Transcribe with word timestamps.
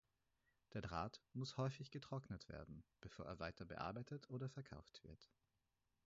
Der 0.73 0.81
Draht 0.81 1.21
muss 1.33 1.57
häufig 1.57 1.91
getrocknet 1.91 2.49
werden, 2.49 2.83
bevor 3.01 3.27
er 3.27 3.37
weiter 3.37 3.65
bearbeitet 3.65 4.27
oder 4.31 4.49
verkauft 4.49 5.03
wird. 5.03 5.29